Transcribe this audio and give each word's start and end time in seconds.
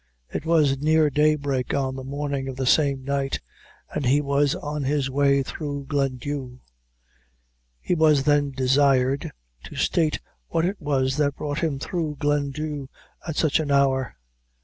It 0.33 0.47
was 0.47 0.79
near 0.79 1.11
daybreak 1.11 1.75
on 1.75 1.95
the 1.95 2.03
morning 2.03 2.47
of 2.47 2.55
the 2.55 2.65
same 2.65 3.03
night, 3.03 3.39
and 3.93 4.03
he 4.03 4.19
was 4.19 4.55
on 4.55 4.81
his 4.81 5.11
way 5.11 5.43
through 5.43 5.85
Glendhu. 5.85 6.57
He 7.79 7.93
was 7.93 8.23
then 8.23 8.49
desired 8.49 9.31
to 9.65 9.75
state 9.75 10.19
what 10.47 10.65
it 10.65 10.81
was 10.81 11.17
that 11.17 11.35
brought 11.35 11.59
him 11.59 11.77
through 11.77 12.15
Glendhu 12.15 12.87
at 13.27 13.35
such 13.35 13.59
an 13.59 13.69
hour. 13.69 14.15